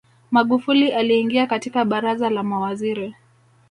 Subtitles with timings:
[0.31, 3.15] magufuli aliingia katika baraza la mawaziri